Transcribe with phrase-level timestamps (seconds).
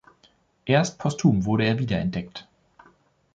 [0.65, 2.47] Erst posthum wurde er wiederentdeckt.